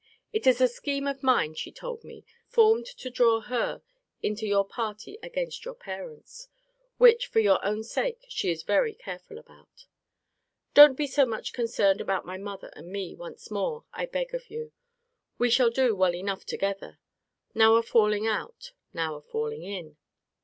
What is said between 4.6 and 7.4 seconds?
party against your parents. Which, for